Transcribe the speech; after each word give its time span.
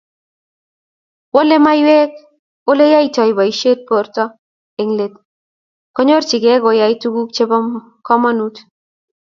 Wolei 1.33 1.59
maiywek 1.65 2.13
Ole 2.73 2.85
yaitoi 2.93 3.35
boisiet 3.39 3.79
borto 3.89 4.23
eng 4.81 4.91
let 4.99 5.13
konyorkei 5.95 6.61
koyoei 6.65 6.95
tuguk 7.01 7.29
chemobo 7.35 7.79
komonut 8.07 8.55